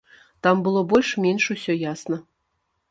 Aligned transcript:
Там 0.47 0.63
было 0.67 0.81
больш-менш 0.93 1.43
усё 1.57 1.73
ясна. 1.87 2.23